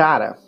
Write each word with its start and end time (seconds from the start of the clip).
Cara, 0.00 0.38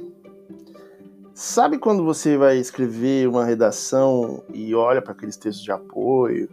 sabe 1.34 1.76
quando 1.76 2.02
você 2.02 2.38
vai 2.38 2.56
escrever 2.56 3.28
uma 3.28 3.44
redação 3.44 4.42
e 4.48 4.74
olha 4.74 5.02
para 5.02 5.12
aqueles 5.12 5.36
textos 5.36 5.62
de 5.62 5.70
apoio 5.70 6.48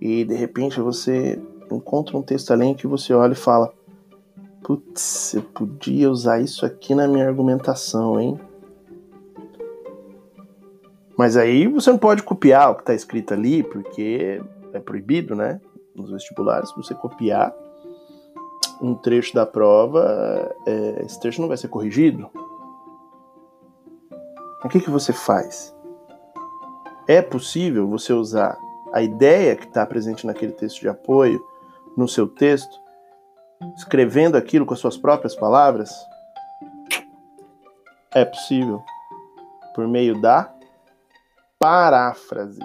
e 0.00 0.24
de 0.24 0.34
repente 0.34 0.80
você 0.80 1.38
encontra 1.70 2.16
um 2.16 2.22
texto 2.22 2.50
além 2.50 2.74
que 2.74 2.86
você 2.86 3.12
olha 3.12 3.34
e 3.34 3.36
fala: 3.36 3.70
Putz, 4.62 5.34
eu 5.34 5.42
podia 5.42 6.10
usar 6.10 6.40
isso 6.40 6.64
aqui 6.64 6.94
na 6.94 7.06
minha 7.06 7.28
argumentação, 7.28 8.18
hein? 8.18 8.40
Mas 11.18 11.36
aí 11.36 11.66
você 11.66 11.90
não 11.90 11.98
pode 11.98 12.22
copiar 12.22 12.70
o 12.70 12.74
que 12.76 12.80
está 12.80 12.94
escrito 12.94 13.34
ali, 13.34 13.62
porque 13.62 14.40
é 14.72 14.80
proibido, 14.80 15.34
né? 15.34 15.60
Nos 15.94 16.10
vestibulares, 16.10 16.72
você 16.74 16.94
copiar 16.94 17.54
um 18.80 18.94
trecho 18.94 19.34
da 19.34 19.44
prova, 19.44 20.54
é, 20.66 21.02
esse 21.04 21.20
trecho 21.20 21.40
não 21.40 21.48
vai 21.48 21.56
ser 21.56 21.68
corrigido. 21.68 22.30
O 24.64 24.68
que, 24.68 24.80
que 24.80 24.90
você 24.90 25.12
faz? 25.12 25.74
É 27.06 27.20
possível 27.20 27.88
você 27.88 28.12
usar 28.12 28.58
a 28.92 29.02
ideia 29.02 29.56
que 29.56 29.66
está 29.66 29.84
presente 29.86 30.26
naquele 30.26 30.52
texto 30.52 30.80
de 30.80 30.88
apoio 30.88 31.44
no 31.96 32.08
seu 32.08 32.26
texto, 32.26 32.78
escrevendo 33.76 34.36
aquilo 34.36 34.64
com 34.64 34.74
as 34.74 34.80
suas 34.80 34.96
próprias 34.96 35.34
palavras? 35.34 35.94
É 38.12 38.24
possível. 38.24 38.82
Por 39.74 39.86
meio 39.86 40.20
da 40.20 40.52
paráfrase. 41.58 42.60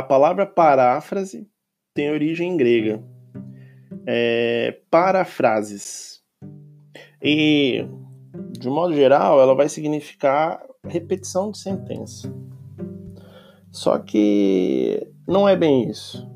A 0.00 0.02
palavra 0.02 0.46
paráfrase 0.46 1.46
tem 1.94 2.10
origem 2.10 2.56
grega. 2.56 3.02
É, 4.06 4.80
parafrases. 4.90 6.22
E, 7.22 7.86
de 8.58 8.68
modo 8.68 8.94
geral, 8.94 9.40
ela 9.40 9.54
vai 9.54 9.68
significar 9.68 10.60
repetição 10.86 11.50
de 11.50 11.58
sentença. 11.58 12.32
Só 13.70 13.98
que 13.98 15.06
não 15.28 15.48
é 15.48 15.54
bem 15.54 15.88
isso 15.88 16.28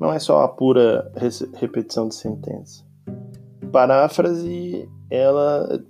não 0.00 0.10
é 0.10 0.18
só 0.18 0.42
a 0.42 0.48
pura 0.48 1.12
repetição 1.54 2.08
de 2.08 2.14
sentença. 2.14 2.82
Paráfrase, 3.70 4.88
ela 5.10 5.84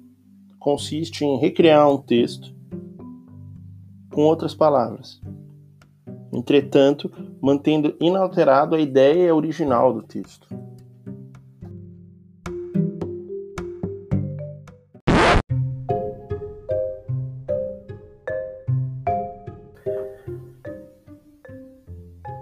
consiste 0.59 1.25
em 1.25 1.39
recriar 1.39 1.89
um 1.89 1.97
texto 1.97 2.53
com 4.13 4.23
outras 4.23 4.53
palavras. 4.53 5.21
Entretanto, 6.33 7.11
mantendo 7.41 7.97
inalterado 8.01 8.77
a 8.77 8.81
ideia 8.81 9.35
original 9.35 9.93
do 9.93 10.03
texto. 10.03 10.49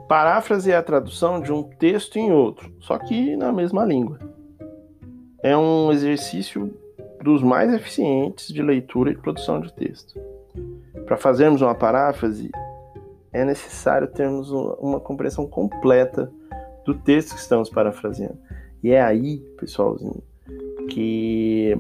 Paráfrase 0.09 0.73
é 0.73 0.77
a 0.77 0.83
tradução 0.83 1.39
de 1.39 1.53
um 1.53 1.63
texto 1.63 2.17
em 2.17 2.33
outro, 2.33 2.73
só 2.81 2.99
que 2.99 3.37
na 3.37 3.53
mesma 3.53 3.85
língua. 3.85 4.19
É 5.43 5.55
um 5.55 5.93
exercício 5.93 6.75
dos 7.23 7.43
mais 7.43 7.73
eficientes 7.73 8.49
de 8.49 8.63
leitura 8.63 9.11
e 9.11 9.17
produção 9.17 9.61
de 9.61 9.71
texto. 9.73 10.19
Para 11.05 11.19
fazermos 11.19 11.61
uma 11.61 11.75
paráfrase, 11.75 12.51
é 13.39 13.45
necessário 13.45 14.09
termos 14.09 14.51
uma 14.51 15.01
compreensão 15.01 15.47
completa 15.47 16.31
do 16.85 16.95
texto 16.95 17.35
que 17.35 17.41
estamos 17.41 17.69
parafraseando. 17.69 18.39
E 18.83 18.91
é 18.91 19.01
aí, 19.01 19.39
pessoalzinho, 19.59 20.23
que 20.91 21.77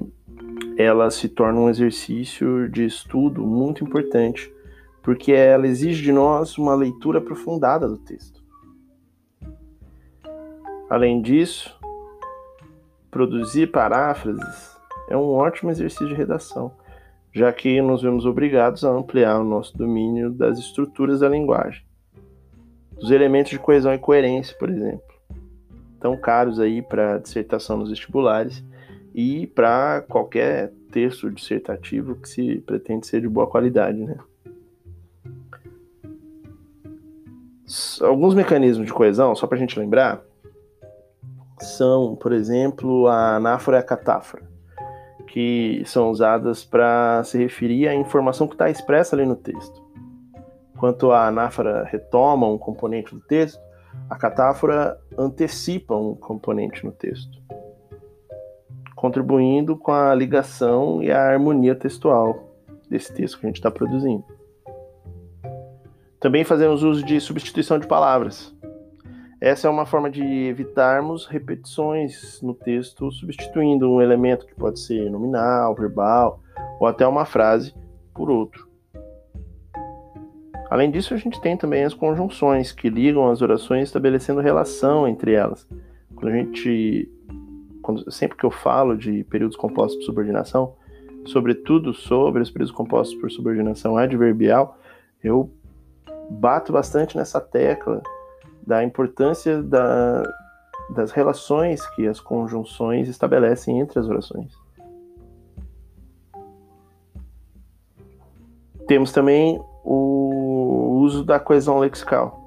ela 0.76 1.10
se 1.10 1.28
torna 1.28 1.60
um 1.60 1.68
exercício 1.68 2.68
de 2.68 2.84
estudo 2.84 3.46
muito 3.46 3.84
importante 3.84 4.52
porque 5.02 5.32
ela 5.32 5.66
exige 5.66 6.02
de 6.02 6.12
nós 6.12 6.58
uma 6.58 6.74
leitura 6.74 7.18
aprofundada 7.18 7.88
do 7.88 7.96
texto. 7.96 8.42
Além 10.90 11.22
disso, 11.22 11.74
produzir 13.10 13.68
paráfrases 13.68 14.76
é 15.08 15.16
um 15.16 15.30
ótimo 15.30 15.70
exercício 15.70 16.06
de 16.08 16.14
redação, 16.14 16.72
já 17.32 17.52
que 17.52 17.80
nos 17.80 18.02
vemos 18.02 18.24
obrigados 18.26 18.84
a 18.84 18.90
ampliar 18.90 19.40
o 19.40 19.44
nosso 19.44 19.76
domínio 19.76 20.30
das 20.30 20.58
estruturas 20.58 21.20
da 21.20 21.28
linguagem, 21.28 21.82
dos 22.92 23.10
elementos 23.10 23.50
de 23.50 23.58
coesão 23.58 23.94
e 23.94 23.98
coerência, 23.98 24.56
por 24.58 24.70
exemplo, 24.70 25.02
tão 26.00 26.16
caros 26.16 26.58
aí 26.58 26.82
para 26.82 27.18
dissertação 27.18 27.76
nos 27.76 27.90
vestibulares 27.90 28.64
e 29.14 29.46
para 29.48 30.02
qualquer 30.08 30.72
texto 30.90 31.30
dissertativo 31.30 32.16
que 32.16 32.28
se 32.28 32.60
pretende 32.60 33.06
ser 33.06 33.20
de 33.20 33.28
boa 33.28 33.46
qualidade, 33.46 33.98
né? 33.98 34.16
alguns 38.02 38.34
mecanismos 38.34 38.86
de 38.86 38.92
coesão, 38.92 39.34
só 39.34 39.46
para 39.46 39.56
a 39.56 39.60
gente 39.60 39.78
lembrar, 39.78 40.22
são, 41.58 42.16
por 42.16 42.32
exemplo, 42.32 43.06
a 43.08 43.36
anáfora 43.36 43.76
e 43.76 43.80
a 43.80 43.82
catáfora, 43.82 44.47
que 45.28 45.82
são 45.84 46.10
usadas 46.10 46.64
para 46.64 47.22
se 47.22 47.38
referir 47.38 47.86
à 47.86 47.94
informação 47.94 48.48
que 48.48 48.54
está 48.54 48.70
expressa 48.70 49.14
ali 49.14 49.26
no 49.26 49.36
texto. 49.36 49.86
Enquanto 50.74 51.12
a 51.12 51.26
anáfora 51.26 51.84
retoma 51.84 52.46
um 52.48 52.58
componente 52.58 53.14
do 53.14 53.20
texto, 53.20 53.60
a 54.08 54.16
catáfora 54.16 54.98
antecipa 55.16 55.94
um 55.94 56.14
componente 56.14 56.84
no 56.84 56.92
texto, 56.92 57.38
contribuindo 58.94 59.76
com 59.76 59.92
a 59.92 60.14
ligação 60.14 61.02
e 61.02 61.10
a 61.10 61.20
harmonia 61.20 61.74
textual 61.74 62.54
desse 62.88 63.12
texto 63.12 63.38
que 63.38 63.46
a 63.46 63.48
gente 63.48 63.56
está 63.56 63.70
produzindo. 63.70 64.24
Também 66.18 66.42
fazemos 66.42 66.82
uso 66.82 67.04
de 67.04 67.20
substituição 67.20 67.78
de 67.78 67.86
palavras. 67.86 68.56
Essa 69.40 69.68
é 69.68 69.70
uma 69.70 69.86
forma 69.86 70.10
de 70.10 70.22
evitarmos 70.22 71.24
repetições 71.26 72.42
no 72.42 72.54
texto, 72.54 73.10
substituindo 73.12 73.88
um 73.88 74.02
elemento 74.02 74.44
que 74.44 74.54
pode 74.54 74.80
ser 74.80 75.08
nominal, 75.08 75.76
verbal 75.76 76.40
ou 76.80 76.88
até 76.88 77.06
uma 77.06 77.24
frase 77.24 77.72
por 78.12 78.30
outro. 78.30 78.66
Além 80.68 80.90
disso, 80.90 81.14
a 81.14 81.16
gente 81.16 81.40
tem 81.40 81.56
também 81.56 81.84
as 81.84 81.94
conjunções 81.94 82.72
que 82.72 82.90
ligam 82.90 83.30
as 83.30 83.40
orações 83.40 83.84
estabelecendo 83.84 84.40
relação 84.40 85.06
entre 85.06 85.32
elas. 85.32 85.68
Quando 86.16 86.32
a 86.32 86.36
gente, 86.36 87.08
quando, 87.80 88.10
sempre 88.10 88.36
que 88.36 88.44
eu 88.44 88.50
falo 88.50 88.96
de 88.96 89.22
períodos 89.24 89.56
compostos 89.56 89.98
por 89.98 90.06
subordinação, 90.06 90.74
sobretudo 91.24 91.94
sobre 91.94 92.42
os 92.42 92.50
períodos 92.50 92.74
compostos 92.74 93.16
por 93.18 93.30
subordinação 93.30 93.96
adverbial, 93.96 94.78
eu 95.22 95.50
bato 96.28 96.72
bastante 96.72 97.16
nessa 97.16 97.40
tecla 97.40 98.02
da 98.68 98.84
importância 98.84 99.62
da, 99.62 100.22
das 100.90 101.10
relações 101.10 101.86
que 101.94 102.06
as 102.06 102.20
conjunções 102.20 103.08
estabelecem 103.08 103.80
entre 103.80 103.98
as 103.98 104.06
orações. 104.06 104.52
Temos 108.86 109.10
também 109.10 109.58
o 109.82 110.98
uso 111.00 111.24
da 111.24 111.40
coesão 111.40 111.78
lexical, 111.78 112.38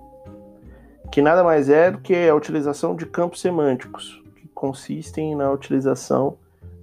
que 1.11 1.23
nada 1.23 1.43
mais 1.43 1.69
é 1.69 1.89
do 1.89 1.97
que 1.97 2.13
a 2.29 2.35
utilização 2.35 2.95
de 2.95 3.07
campos 3.07 3.41
semânticos, 3.41 4.23
que 4.35 4.47
consistem 4.49 5.35
na 5.35 5.51
utilização 5.51 6.37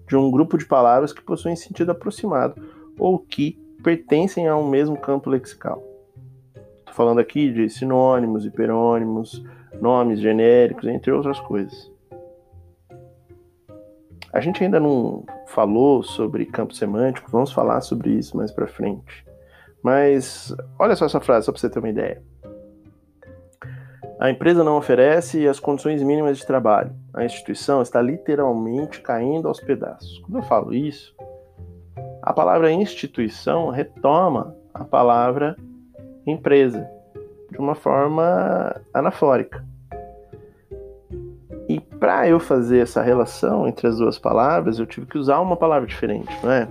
de 0.09 0.17
um 0.17 0.33
grupo 0.33 0.59
de 0.59 0.67
palavras 0.67 1.13
que 1.13 1.23
possuem 1.23 1.55
sentido 1.55 1.93
aproximado 1.93 2.61
ou 2.99 3.21
que 3.21 3.53
pertencem 3.85 4.49
a 4.49 4.57
um 4.57 4.69
mesmo 4.69 4.97
campo 4.97 5.31
lexical 5.31 5.88
falando 6.99 7.21
aqui 7.21 7.53
de 7.53 7.71
sinônimos, 7.71 8.45
hiperônimos, 8.45 9.41
nomes 9.81 10.19
genéricos, 10.19 10.89
entre 10.89 11.13
outras 11.13 11.39
coisas. 11.39 11.93
A 14.33 14.41
gente 14.41 14.65
ainda 14.65 14.81
não 14.81 15.25
falou 15.47 16.03
sobre 16.03 16.45
campo 16.45 16.75
semântico, 16.75 17.31
vamos 17.31 17.53
falar 17.53 17.83
sobre 17.83 18.11
isso 18.11 18.37
mais 18.37 18.51
para 18.51 18.67
frente. 18.67 19.25
Mas 19.81 20.53
olha 20.77 20.97
só 20.97 21.07
essa 21.07 21.21
frase, 21.21 21.47
só 21.47 21.53
para 21.53 21.61
você 21.61 21.71
ter 21.71 21.79
uma 21.79 21.89
ideia. 21.89 22.21
A 24.19 24.29
empresa 24.29 24.65
não 24.65 24.77
oferece 24.77 25.47
as 25.47 25.61
condições 25.61 26.03
mínimas 26.03 26.37
de 26.37 26.45
trabalho. 26.45 26.93
A 27.15 27.25
instituição 27.25 27.81
está 27.81 28.03
literalmente 28.03 29.01
caindo 29.01 29.47
aos 29.47 29.61
pedaços. 29.61 30.19
Quando 30.19 30.39
eu 30.39 30.43
falo 30.43 30.75
isso, 30.75 31.15
a 32.21 32.33
palavra 32.33 32.73
instituição 32.73 33.71
retoma 33.71 34.57
a 34.75 34.85
palavra 34.85 35.55
empresa, 36.31 36.89
de 37.51 37.59
uma 37.59 37.75
forma 37.75 38.81
anafórica. 38.93 39.65
E 41.69 41.81
para 41.81 42.29
eu 42.29 42.41
fazer 42.41 42.79
essa 42.79 43.03
relação 43.03 43.69
entre 43.69 43.87
as 43.87 43.99
duas 43.99 44.19
palavras, 44.19 44.79
eu 44.79 44.87
tive 44.87 45.07
que 45.07 45.19
usar 45.19 45.41
uma 45.41 45.57
palavra 45.57 45.87
diferente, 45.87 46.33
não 46.43 46.51
é? 46.51 46.69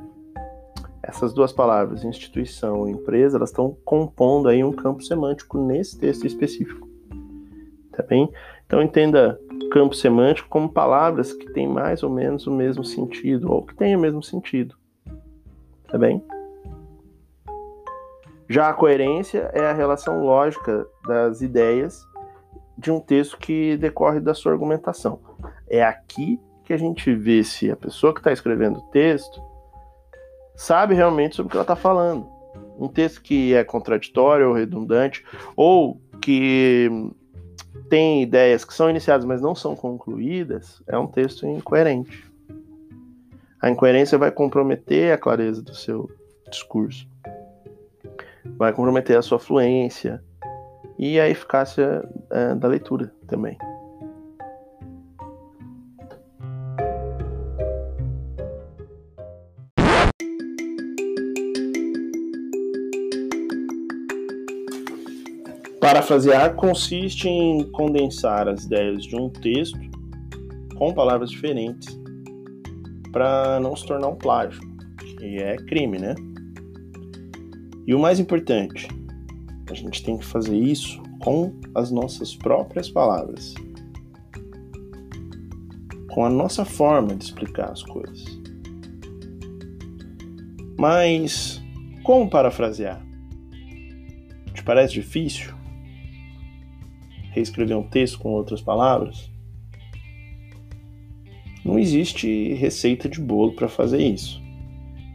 essas 1.08 1.34
duas 1.34 1.54
palavras, 1.54 2.04
instituição 2.04 2.88
e 2.88 2.92
empresa, 2.92 3.38
elas 3.38 3.50
estão 3.50 3.76
compondo 3.86 4.50
aí 4.50 4.64
um 4.64 4.74
campo 4.74 5.02
semântico 5.02 5.58
nesse 5.58 5.98
texto 5.98 6.28
específico. 6.28 6.88
Tá 7.94 8.04
bem? 8.04 8.30
Então 8.66 8.82
entenda 8.82 9.40
campo 9.72 9.96
semântico 9.96 10.50
como 10.50 10.70
palavras 10.70 11.32
que 11.32 11.52
têm 11.54 11.68
mais 11.68 12.04
ou 12.04 12.10
menos 12.10 12.46
o 12.46 12.52
mesmo 12.52 12.84
sentido, 12.84 13.52
ou 13.52 13.66
que 13.66 13.74
têm 13.74 13.96
o 13.96 14.00
mesmo 14.00 14.22
sentido. 14.22 14.76
Tá 15.88 15.98
bem? 15.98 16.22
Já 18.50 18.70
a 18.70 18.74
coerência 18.74 19.50
é 19.54 19.66
a 19.66 19.74
relação 19.74 20.24
lógica 20.24 20.88
das 21.06 21.42
ideias 21.42 22.08
de 22.78 22.92
um 22.92 23.00
texto 23.00 23.38
que 23.38 23.76
decorre 23.78 24.20
da 24.20 24.34
sua 24.34 24.52
argumentação. 24.52 25.20
É 25.70 25.84
aqui 25.84 26.40
que 26.64 26.74
a 26.74 26.78
gente 26.78 27.14
vê 27.14 27.44
se 27.44 27.72
a 27.72 27.76
pessoa 27.76 28.14
que 28.14 28.20
está 28.20 28.32
escrevendo 28.32 28.80
o 28.80 28.90
texto 28.92 29.42
sabe 30.56 30.94
realmente 30.94 31.36
sobre 31.36 31.48
o 31.48 31.52
que 31.52 31.58
ela 31.58 31.64
está 31.64 31.76
falando. 31.76 32.28
Um 32.80 32.88
texto 32.88 33.22
que 33.22 33.54
é 33.54 33.64
contraditório 33.64 34.50
ou 34.50 34.54
redundante, 34.54 35.26
ou 35.56 36.00
que 36.22 36.90
tem 37.90 38.22
ideias 38.22 38.64
que 38.64 38.74
são 38.74 38.90
iniciadas, 38.90 39.26
mas 39.26 39.42
não 39.42 39.56
são 39.56 39.76
concluídas, 39.76 40.82
é 40.88 40.98
um 40.98 41.08
texto 41.08 41.48
incoerente. 41.48 42.30
A 43.62 43.70
incoerência 43.70 44.18
vai 44.18 44.32
comprometer 44.32 45.12
a 45.12 45.18
clareza 45.18 45.62
do 45.62 45.74
seu 45.74 46.10
discurso, 46.50 47.08
vai 48.58 48.74
comprometer 48.74 49.18
a 49.18 49.22
sua 49.22 49.40
fluência 49.40 50.22
e 50.98 51.20
a 51.20 51.30
eficácia 51.30 52.04
é, 52.32 52.56
da 52.56 52.68
leitura 52.68 53.14
também. 53.28 53.58
Parafrasear 65.80 66.56
consiste 66.56 67.30
em 67.30 67.64
condensar 67.72 68.50
as 68.50 68.66
ideias 68.66 69.04
de 69.04 69.16
um 69.16 69.30
texto 69.30 69.80
com 70.76 70.94
palavras 70.94 71.30
diferentes 71.30 71.98
para 73.12 73.60
não 73.60 73.76
se 73.76 73.86
tornar 73.86 74.08
um 74.08 74.16
plágio, 74.16 74.60
que 75.18 75.38
é 75.38 75.56
crime, 75.56 75.98
né? 75.98 76.14
E 77.88 77.96
o 77.96 78.00
mais 78.00 78.20
importante, 78.20 78.88
a 79.72 79.74
gente 79.74 80.04
tem 80.04 80.18
que 80.18 80.26
fazer 80.26 80.58
isso 80.58 81.02
com 81.20 81.60
as 81.74 81.90
nossas 81.90 82.36
próprias 82.36 82.90
palavras, 82.90 83.56
com 86.12 86.26
a 86.26 86.30
nossa 86.30 86.66
forma 86.66 87.16
de 87.16 87.24
explicar 87.24 87.72
as 87.72 87.82
coisas. 87.82 88.26
Mas 90.78 91.62
como 92.04 92.30
parafrasear? 92.30 93.02
Te 94.54 94.62
parece 94.64 94.94
difícil? 94.94 95.58
reescrever 97.38 97.78
um 97.78 97.84
texto 97.84 98.20
com 98.20 98.30
outras 98.32 98.62
palavras? 98.62 99.32
Não 101.64 101.78
existe 101.78 102.54
receita 102.54 103.08
de 103.08 103.20
bolo 103.20 103.54
para 103.54 103.68
fazer 103.68 104.02
isso, 104.02 104.42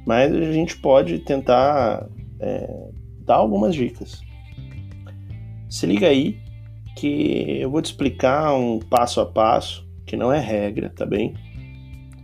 mas 0.07 0.33
a 0.33 0.53
gente 0.53 0.77
pode 0.77 1.19
tentar 1.21 2.09
é, 2.43 2.91
dar 3.21 3.37
algumas 3.37 3.75
dicas. 3.75 4.21
Se 5.71 5.87
liga 5.87 6.09
aí 6.09 6.39
que 6.97 7.59
eu 7.61 7.71
vou 7.71 7.81
te 7.81 7.87
explicar 7.87 8.55
um 8.55 8.79
passo 8.79 9.21
a 9.21 9.27
passo, 9.27 9.89
que 10.07 10.17
não 10.17 10.33
é 10.33 10.39
regra, 10.39 10.91
tá 10.91 11.07
bem? 11.07 11.35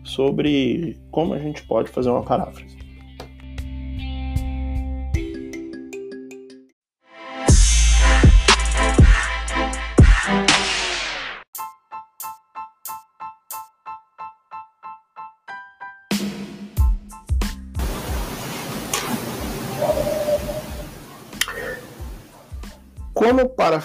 Sobre 0.05 0.99
como 1.11 1.35
a 1.35 1.38
gente 1.38 1.62
pode 1.67 1.88
fazer 1.91 2.11
uma 2.11 2.23
paráfrase. 2.23 2.78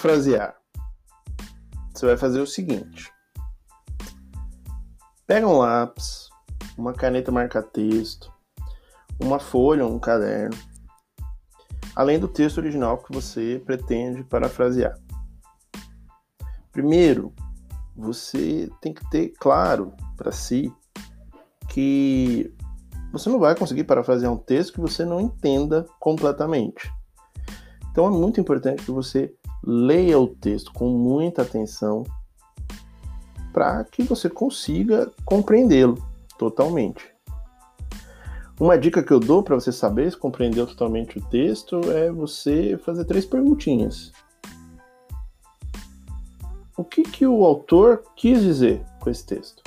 Parafrasear? 0.04 0.56
Você 1.94 2.06
vai 2.06 2.18
fazer 2.18 2.42
o 2.42 2.48
seguinte: 2.48 3.12
pega 5.26 5.48
um 5.48 5.58
lápis, 5.58 6.30
uma 6.78 6.94
caneta 6.94 7.32
marca-texto, 7.32 8.32
uma 9.20 9.40
folha, 9.40 9.86
um 9.86 9.98
caderno, 9.98 10.58
além 11.96 12.20
do 12.20 12.28
texto 12.28 12.58
original 12.58 12.98
que 12.98 13.14
você 13.14 13.62
pretende 13.66 14.24
parafrasear. 14.24 14.94
Primeiro, 16.72 17.34
você 17.96 18.70
tem 18.82 18.94
que 18.94 19.10
ter 19.10 19.30
claro 19.40 19.94
para 20.18 20.32
si 20.32 20.74
que 21.70 22.54
você 23.12 23.30
não 23.30 23.40
vai 23.40 23.56
conseguir 23.56 23.84
parafrasear 23.84 24.32
um 24.32 24.38
texto 24.38 24.74
que 24.74 24.82
você 24.82 25.06
não 25.06 25.22
entenda 25.22 25.86
completamente. 26.00 26.92
Então 27.92 28.08
é 28.08 28.10
muito 28.10 28.42
importante 28.42 28.84
que 28.84 28.92
você 28.92 29.32
leia 29.66 30.20
o 30.20 30.28
texto 30.28 30.74
com 30.74 30.90
muita 30.90 31.42
atenção 31.42 32.04
para 33.54 33.84
que 33.86 34.04
você 34.04 34.30
consiga 34.30 35.12
compreendê-lo 35.24 36.04
totalmente. 36.38 37.14
Uma 38.60 38.78
dica 38.78 39.02
que 39.02 39.12
eu 39.12 39.20
dou 39.20 39.42
para 39.42 39.56
você 39.56 39.72
saber 39.72 40.12
se 40.12 40.18
compreendeu 40.18 40.68
totalmente 40.68 41.18
o 41.18 41.22
texto 41.22 41.80
é 41.92 42.12
você 42.12 42.78
fazer 42.78 43.06
três 43.06 43.26
perguntinhas. 43.26 44.12
O 46.76 46.84
que, 46.84 47.04
que 47.04 47.26
o 47.26 47.46
autor 47.46 48.04
quis 48.16 48.42
dizer 48.42 48.84
com 49.00 49.10
esse 49.10 49.26
texto? 49.26 49.62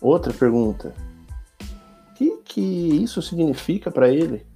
Outra 0.00 0.32
pergunta: 0.32 0.94
o 2.10 2.14
que, 2.14 2.36
que 2.44 2.60
isso 2.60 3.22
significa 3.22 3.90
para 3.90 4.08
ele? 4.08 4.46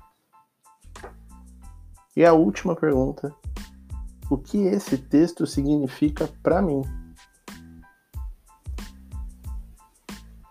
E 2.16 2.24
a 2.24 2.32
última 2.32 2.74
pergunta: 2.74 3.34
o 4.30 4.36
que 4.36 4.58
esse 4.66 4.98
texto 4.98 5.46
significa 5.46 6.28
para 6.42 6.60
mim? 6.60 6.82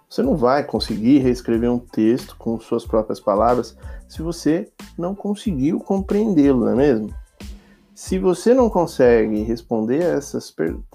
Você 0.10 0.24
não 0.24 0.36
vai 0.36 0.64
conseguir 0.64 1.20
reescrever 1.20 1.72
um 1.72 1.80
texto 1.80 2.36
com 2.38 2.60
suas 2.60 2.86
próprias 2.86 3.20
palavras 3.20 3.78
se 4.08 4.22
você 4.22 4.72
não 4.98 5.14
conseguiu 5.14 5.80
compreendê-lo, 5.80 6.66
não 6.66 6.72
é 6.72 6.76
mesmo? 6.76 7.14
Se 7.94 8.18
você 8.18 8.54
não 8.54 8.70
consegue 8.70 9.44
responder 9.44 10.02
essas, 10.02 10.54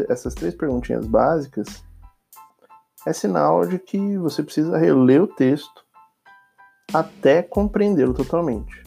essas 0.09 0.35
três 0.35 0.55
perguntinhas 0.55 1.07
básicas, 1.07 1.85
é 3.07 3.13
sinal 3.13 3.67
de 3.67 3.79
que 3.79 4.17
você 4.19 4.43
precisa 4.43 4.77
reler 4.79 5.23
o 5.23 5.27
texto 5.27 5.85
até 6.93 7.43
compreendê-lo 7.43 8.15
totalmente. 8.15 8.83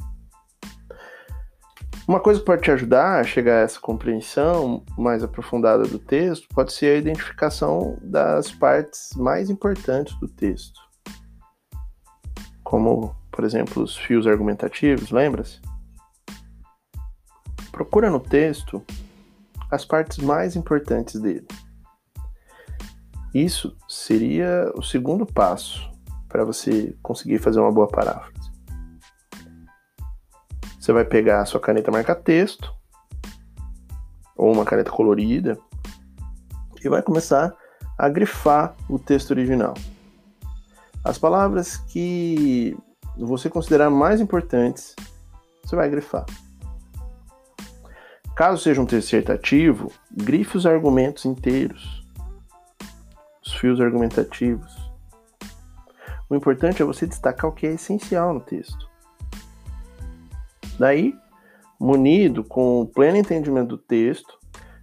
Uma 2.07 2.21
coisa 2.21 2.39
que 2.39 2.45
pode 2.45 2.61
te 2.61 2.71
ajudar 2.71 3.19
a 3.19 3.23
chegar 3.25 3.57
a 3.57 3.63
essa 3.63 3.81
compreensão 3.81 4.81
mais 4.97 5.21
aprofundada 5.23 5.83
do 5.83 5.99
texto 5.99 6.47
pode 6.55 6.71
ser 6.71 6.95
a 6.95 6.97
identificação 6.97 7.97
das 8.01 8.49
partes 8.49 9.09
mais 9.17 9.49
importantes 9.49 10.17
do 10.17 10.27
texto. 10.29 10.79
Como, 12.63 13.13
por 13.29 13.43
exemplo, 13.43 13.83
os 13.83 13.97
fios 13.97 14.25
argumentativos, 14.25 15.11
lembra-se? 15.11 15.59
Procura 17.73 18.09
no 18.09 18.21
texto 18.21 18.81
as 19.69 19.83
partes 19.83 20.17
mais 20.19 20.55
importantes 20.55 21.19
dele. 21.19 21.45
Isso 23.33 23.75
seria 23.85 24.71
o 24.75 24.81
segundo 24.81 25.25
passo 25.25 25.91
para 26.29 26.45
você 26.45 26.95
conseguir 27.03 27.39
fazer 27.39 27.59
uma 27.59 27.71
boa 27.71 27.89
paráfrase. 27.89 28.46
Você 30.87 30.93
vai 30.93 31.03
pegar 31.03 31.41
a 31.41 31.45
sua 31.45 31.59
caneta 31.59 31.91
marca-texto 31.91 32.73
ou 34.37 34.53
uma 34.53 34.63
caneta 34.63 34.89
colorida 34.89 35.59
e 36.81 36.87
vai 36.87 37.01
começar 37.01 37.53
a 37.97 38.07
grifar 38.07 38.73
o 38.89 38.97
texto 38.97 39.31
original. 39.31 39.73
As 41.03 41.17
palavras 41.17 41.75
que 41.75 42.73
você 43.17 43.49
considerar 43.49 43.89
mais 43.89 44.21
importantes, 44.21 44.95
você 45.61 45.75
vai 45.75 45.89
grifar. 45.89 46.25
Caso 48.33 48.63
seja 48.63 48.81
um 48.81 48.85
texto 48.85 49.07
dissertativo, 49.07 49.91
grife 50.09 50.55
os 50.55 50.65
argumentos 50.65 51.25
inteiros, 51.25 52.01
os 53.45 53.53
fios 53.55 53.81
argumentativos. 53.81 54.73
O 56.29 56.35
importante 56.35 56.81
é 56.81 56.85
você 56.85 57.05
destacar 57.05 57.51
o 57.51 57.53
que 57.53 57.67
é 57.67 57.73
essencial 57.73 58.33
no 58.33 58.39
texto. 58.39 58.86
Daí, 60.77 61.15
munido 61.79 62.43
com 62.43 62.81
o 62.81 62.87
pleno 62.87 63.17
entendimento 63.17 63.69
do 63.69 63.77
texto 63.77 64.37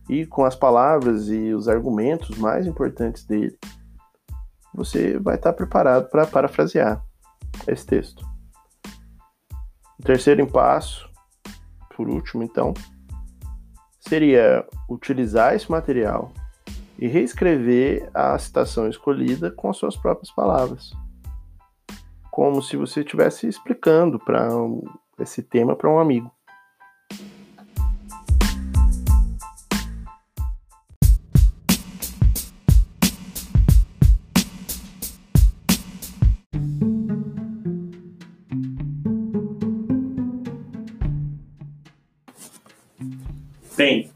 e 0.08 0.26
com 0.26 0.44
as 0.44 0.54
palavras 0.54 1.28
e 1.28 1.54
os 1.54 1.68
argumentos 1.68 2.36
mais 2.36 2.66
importantes 2.66 3.24
dele, 3.24 3.56
você 4.74 5.18
vai 5.18 5.36
estar 5.36 5.52
preparado 5.52 6.10
para 6.10 6.26
parafrasear 6.26 7.02
esse 7.66 7.86
texto. 7.86 8.24
O 9.98 10.02
terceiro 10.02 10.46
passo, 10.46 11.08
por 11.96 12.08
último, 12.08 12.42
então, 12.42 12.74
seria 14.00 14.66
utilizar 14.90 15.54
esse 15.54 15.70
material 15.70 16.32
e 16.98 17.06
reescrever 17.06 18.10
a 18.12 18.38
citação 18.38 18.88
escolhida 18.88 19.50
com 19.50 19.70
as 19.70 19.76
suas 19.76 19.96
próprias 19.96 20.30
palavras, 20.32 20.92
como 22.30 22.60
se 22.62 22.76
você 22.76 23.00
estivesse 23.00 23.46
explicando 23.48 24.18
para 24.18 24.48
esse 25.18 25.42
tema 25.42 25.76
para 25.76 25.90
um 25.90 25.98
amigo. 25.98 26.30
Bem, 43.76 44.10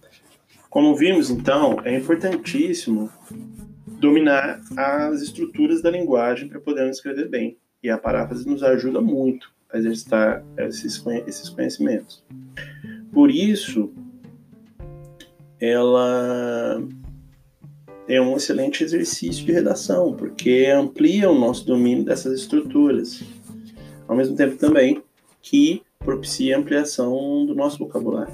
como 0.71 0.95
vimos 0.95 1.31
então, 1.31 1.79
é 1.85 1.97
importantíssimo 1.97 3.11
dominar 3.99 4.61
as 4.77 5.21
estruturas 5.21 5.83
da 5.83 5.91
linguagem 5.91 6.49
para 6.49 6.61
podermos 6.61 6.97
escrever 6.97 7.29
bem. 7.29 7.59
E 7.83 7.91
a 7.91 7.99
paráfrase 7.99 8.49
nos 8.49 8.63
ajuda 8.63 9.01
muito 9.01 9.58
exercitar 9.75 10.45
esses, 10.57 11.05
esses 11.27 11.49
conhecimentos. 11.49 12.25
Por 13.13 13.31
isso, 13.31 13.93
ela 15.61 16.83
é 18.07 18.21
um 18.21 18.37
excelente 18.37 18.83
exercício 18.83 19.45
de 19.45 19.53
redação, 19.53 20.15
porque 20.15 20.67
amplia 20.75 21.31
o 21.31 21.39
nosso 21.39 21.67
domínio 21.67 22.05
dessas 22.05 22.41
estruturas, 22.41 23.23
ao 24.07 24.17
mesmo 24.17 24.35
tempo 24.35 24.57
também 24.57 25.03
que 25.43 25.83
propicia 25.99 26.57
a 26.57 26.59
ampliação 26.59 27.45
do 27.45 27.55
nosso 27.55 27.79
vocabulário. 27.79 28.33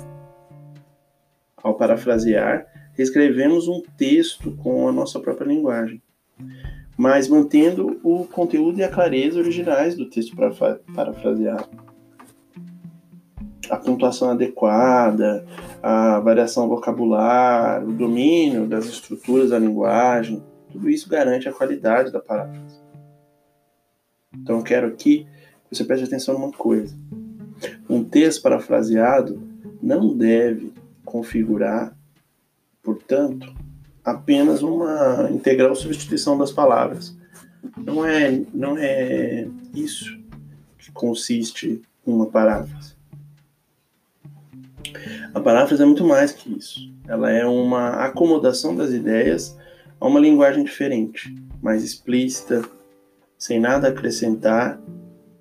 Ao 1.56 1.74
parafrasear, 1.74 2.66
reescrevemos 2.92 3.66
um 3.66 3.82
texto 3.96 4.52
com 4.52 4.88
a 4.88 4.92
nossa 4.92 5.18
própria 5.18 5.48
linguagem, 5.48 6.00
mas 6.96 7.28
mantendo 7.28 8.00
o 8.02 8.24
conteúdo 8.24 8.78
e 8.78 8.84
a 8.84 8.90
clareza 8.90 9.38
originais 9.38 9.96
do 9.96 10.08
texto 10.08 10.36
parafraseado. 10.94 11.68
A 13.70 13.76
pontuação 13.76 14.30
adequada, 14.30 15.44
a 15.82 16.20
variação 16.20 16.68
vocabular, 16.68 17.82
o 17.82 17.92
domínio 17.92 18.66
das 18.66 18.84
estruturas 18.86 19.50
da 19.50 19.58
linguagem, 19.58 20.42
tudo 20.70 20.90
isso 20.90 21.08
garante 21.08 21.48
a 21.48 21.52
qualidade 21.52 22.12
da 22.12 22.20
paráfrase. 22.20 22.78
Então 24.36 24.58
eu 24.58 24.62
quero 24.62 24.86
aqui 24.88 25.26
que 25.68 25.76
você 25.76 25.84
preste 25.84 26.04
atenção 26.04 26.34
numa 26.34 26.52
coisa. 26.52 26.94
Um 27.88 28.04
texto 28.04 28.42
parafraseado 28.42 29.42
não 29.80 30.14
deve 30.14 30.72
configurar, 31.04 31.96
portanto, 32.82 33.54
apenas 34.04 34.62
uma 34.62 35.28
integral 35.30 35.74
substituição 35.74 36.36
das 36.36 36.52
palavras. 36.52 37.16
Não 37.76 38.04
é, 38.04 38.42
não 38.52 38.76
é 38.76 39.48
isso 39.74 40.18
que 40.78 40.92
consiste 40.92 41.80
uma 42.04 42.26
paráfrase. 42.26 42.94
A 45.32 45.40
paráfrase 45.40 45.82
é 45.82 45.86
muito 45.86 46.04
mais 46.04 46.32
que 46.32 46.56
isso. 46.56 46.92
Ela 47.08 47.30
é 47.30 47.44
uma 47.46 48.04
acomodação 48.04 48.76
das 48.76 48.92
ideias 48.92 49.56
a 50.00 50.06
uma 50.06 50.20
linguagem 50.20 50.62
diferente, 50.62 51.34
mais 51.62 51.82
explícita, 51.82 52.62
sem 53.38 53.58
nada 53.58 53.88
acrescentar 53.88 54.80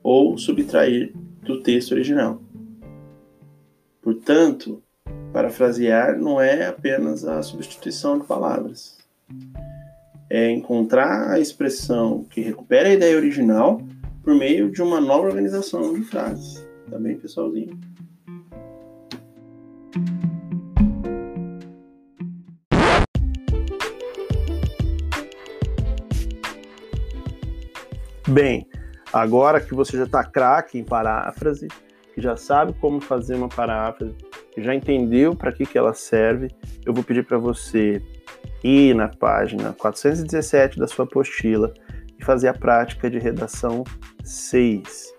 ou 0.02 0.38
subtrair 0.38 1.14
do 1.42 1.62
texto 1.62 1.92
original. 1.92 2.42
Portanto, 4.02 4.82
Parafrasear 5.34 6.16
não 6.16 6.40
é 6.40 6.68
apenas 6.68 7.26
a 7.26 7.42
substituição 7.42 8.20
de 8.20 8.28
palavras. 8.28 9.00
É 10.30 10.52
encontrar 10.52 11.32
a 11.32 11.40
expressão 11.40 12.24
que 12.24 12.40
recupera 12.40 12.90
a 12.90 12.94
ideia 12.94 13.18
original 13.18 13.82
por 14.24 14.36
meio 14.36 14.72
de 14.72 14.80
uma 14.84 15.02
nova 15.02 15.26
organização 15.26 15.92
de 15.96 16.04
frases. 16.04 16.64
Tá 16.88 17.00
bem, 17.00 17.18
pessoalzinho? 17.18 17.80
Bem, 28.30 28.68
agora 29.12 29.60
que 29.60 29.74
você 29.74 29.98
já 29.98 30.04
está 30.04 30.24
craque 30.24 30.78
em 30.78 30.84
paráfrase, 30.84 31.68
que 32.14 32.22
já 32.22 32.38
sabe 32.38 32.74
como 32.74 33.02
fazer 33.02 33.34
uma 33.34 33.50
paráfrase, 33.50 34.16
já 34.58 34.74
entendeu 34.76 35.36
para 35.36 35.52
que, 35.52 35.66
que 35.66 35.78
ela 35.78 35.94
serve, 35.94 36.50
eu 36.86 36.94
vou 36.94 37.04
pedir 37.04 37.26
para 37.26 37.38
você 37.38 38.02
ir 38.64 38.96
na 38.96 39.08
página 39.08 39.74
417 39.74 40.80
da 40.80 40.88
sua 40.88 41.06
apostila 41.06 41.74
e 42.20 42.24
fazer 42.24 42.48
a 42.48 42.54
prática 42.54 43.10
de 43.10 43.20
redação 43.20 43.84
6. 44.24 45.14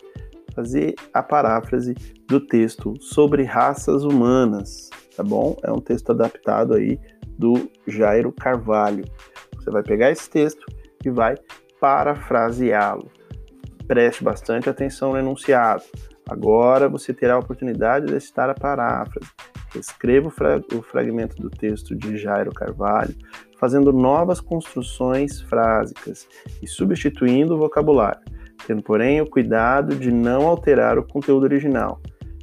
Fazer 0.54 0.94
a 1.12 1.22
paráfrase 1.22 1.94
do 2.28 2.40
texto 2.40 2.94
sobre 3.00 3.42
raças 3.42 4.04
humanas, 4.04 4.88
tá 5.16 5.22
bom? 5.22 5.56
É 5.64 5.72
um 5.72 5.80
texto 5.80 6.10
adaptado 6.10 6.74
aí 6.74 6.98
do 7.36 7.68
Jairo 7.86 8.32
Carvalho. 8.32 9.04
Você 9.56 9.70
vai 9.70 9.82
pegar 9.82 10.10
esse 10.10 10.30
texto 10.30 10.64
e 11.04 11.10
vai 11.10 11.34
parafraseá-lo. 11.80 13.10
Preste 13.86 14.22
bastante 14.22 14.70
atenção 14.70 15.12
no 15.12 15.18
enunciado. 15.18 15.82
Agora 16.28 16.88
você 16.88 17.12
terá 17.12 17.34
a 17.34 17.38
oportunidade 17.38 18.06
de 18.06 18.20
citar 18.20 18.48
a 18.48 18.54
paráfrase. 18.54 19.30
Escreva 19.74 20.28
o, 20.28 20.30
fra 20.30 20.62
o 20.72 20.82
fragmento 20.82 21.40
do 21.40 21.50
texto 21.50 21.94
de 21.94 22.16
Jairo 22.16 22.52
Carvalho, 22.52 23.14
fazendo 23.58 23.92
novas 23.92 24.40
construções 24.40 25.40
frásicas 25.42 26.28
e 26.62 26.66
substituindo 26.66 27.54
o 27.54 27.58
vocabulário, 27.58 28.22
tendo, 28.66 28.82
porém, 28.82 29.20
o 29.20 29.28
cuidado 29.28 29.96
de 29.96 30.12
não 30.12 30.46
alterar 30.46 30.98
o 30.98 31.06
conteúdo 31.06 31.44
original. 31.44 32.00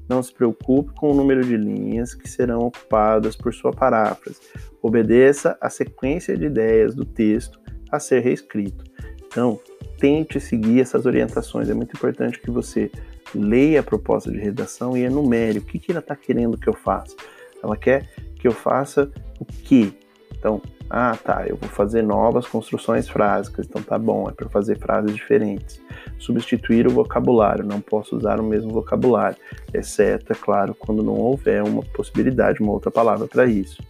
Não 0.09 0.21
se 0.21 0.33
preocupe 0.33 0.93
com 0.95 1.11
o 1.11 1.15
número 1.15 1.41
de 1.41 1.55
linhas 1.55 2.13
que 2.13 2.29
serão 2.29 2.59
ocupadas 2.59 3.35
por 3.35 3.53
sua 3.53 3.71
paráfrase. 3.71 4.41
Obedeça 4.81 5.57
a 5.61 5.69
sequência 5.69 6.35
de 6.35 6.45
ideias 6.45 6.93
do 6.93 7.05
texto 7.05 7.59
a 7.89 7.97
ser 7.97 8.19
reescrito. 8.19 8.83
Então, 9.27 9.57
tente 9.97 10.39
seguir 10.39 10.81
essas 10.81 11.05
orientações. 11.05 11.69
É 11.69 11.73
muito 11.73 11.95
importante 11.95 12.41
que 12.41 12.51
você 12.51 12.91
leia 13.33 13.79
a 13.79 13.83
proposta 13.83 14.31
de 14.31 14.37
redação 14.37 14.95
e 14.95 15.03
enumere 15.03 15.59
o 15.59 15.61
que, 15.61 15.79
que 15.79 15.91
ela 15.91 15.99
está 15.99 16.15
querendo 16.15 16.57
que 16.57 16.67
eu 16.67 16.73
faça. 16.73 17.15
Ela 17.63 17.77
quer 17.77 18.09
que 18.35 18.47
eu 18.47 18.51
faça 18.51 19.11
o 19.39 19.45
quê? 19.45 19.93
Então, 20.37 20.61
ah, 20.89 21.15
tá, 21.15 21.45
eu 21.47 21.55
vou 21.55 21.69
fazer 21.69 22.01
novas 22.01 22.47
construções 22.47 23.07
frásicas, 23.07 23.65
então 23.65 23.81
tá 23.81 23.97
bom, 23.97 24.27
é 24.27 24.33
para 24.33 24.49
fazer 24.49 24.77
frases 24.79 25.15
diferentes. 25.15 25.81
Substituir 26.17 26.87
o 26.87 26.89
vocabulário, 26.89 27.63
não 27.63 27.79
posso 27.79 28.17
usar 28.17 28.39
o 28.39 28.43
mesmo 28.43 28.71
vocabulário, 28.71 29.37
exceto, 29.73 30.33
é 30.33 30.35
claro, 30.35 30.75
quando 30.75 31.03
não 31.03 31.13
houver 31.13 31.63
uma 31.63 31.83
possibilidade, 31.83 32.61
uma 32.61 32.73
outra 32.73 32.91
palavra 32.91 33.27
para 33.27 33.45
isso. 33.45 33.81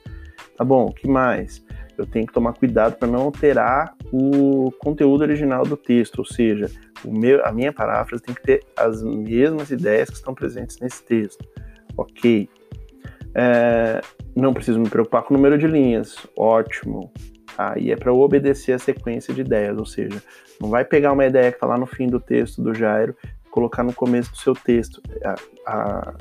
Tá 0.58 0.64
bom, 0.64 0.86
o 0.86 0.94
que 0.94 1.08
mais? 1.08 1.64
Eu 2.02 2.08
tenho 2.08 2.26
que 2.26 2.34
tomar 2.34 2.54
cuidado 2.54 2.96
para 2.96 3.08
não 3.08 3.22
alterar 3.22 3.96
o 4.12 4.72
conteúdo 4.80 5.22
original 5.22 5.64
do 5.64 5.78
texto, 5.78 6.20
ou 6.20 6.26
seja, 6.26 6.70
meu, 7.06 7.46
a 7.46 7.52
minha 7.52 7.72
paráfrase 7.72 8.24
tem 8.24 8.34
que 8.34 8.42
ter 8.42 8.64
as 8.76 9.04
mesmas 9.04 9.70
ideias 9.72 10.10
que 10.10 10.16
estão 10.16 10.34
presentes 10.34 10.80
nesse 10.80 11.04
texto. 11.04 11.48
Ok. 11.96 12.50
É, 13.34 14.02
não 14.36 14.54
preciso 14.54 14.80
me 14.80 14.90
preocupar 14.90 15.24
com 15.24 15.34
o 15.34 15.38
número 15.38 15.58
de 15.58 15.68
linhas. 15.68 16.16
Ótimo. 16.36 17.12
Aí 17.58 17.92
é 17.92 17.96
para 17.96 18.14
obedecer 18.14 18.74
a 18.74 18.80
sequência 18.80 19.34
de 19.34 19.42
ideias, 19.42 19.78
ou 19.78 19.86
seja, 19.86 20.22
não 20.60 20.70
vai 20.70 20.84
pegar 20.84 21.12
uma 21.12 21.26
ideia 21.26 21.52
que 21.52 21.58
está 21.58 21.68
lá 21.68 21.78
no 21.78 21.86
fim 21.86 22.08
do 22.08 22.20
texto 22.20 22.62
do 22.62 22.74
Jairo 22.74 23.16
e 23.46 23.50
colocar 23.50 23.84
no 23.84 23.94
começo 23.94 24.32
do 24.32 24.38
seu 24.38 24.54
texto. 24.54 25.02
A, 25.24 25.36
a 25.68 26.14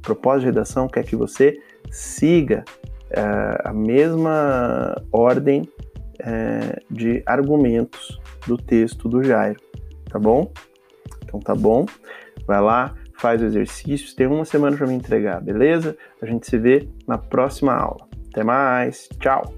proposta 0.00 0.40
de 0.40 0.46
redação 0.46 0.88
quer 0.88 1.04
que 1.04 1.16
você 1.16 1.58
siga 1.90 2.64
a 3.64 3.72
mesma 3.72 5.00
ordem 5.12 5.68
é, 6.20 6.80
de 6.90 7.22
argumentos 7.26 8.20
do 8.46 8.56
texto 8.56 9.08
do 9.08 9.22
Jairo 9.22 9.60
tá 10.16 10.18
bom? 10.18 10.50
Então 11.24 11.40
tá 11.40 11.54
bom. 11.54 11.86
Vai 12.46 12.60
lá, 12.60 12.94
faz 13.18 13.42
o 13.42 13.44
exercício, 13.44 14.14
tem 14.14 14.26
uma 14.26 14.44
semana 14.44 14.76
para 14.76 14.86
me 14.86 14.94
entregar, 14.94 15.40
beleza? 15.40 15.96
A 16.22 16.26
gente 16.26 16.46
se 16.46 16.58
vê 16.58 16.88
na 17.06 17.18
próxima 17.18 17.74
aula. 17.74 18.06
Até 18.30 18.44
mais, 18.44 19.08
tchau! 19.20 19.55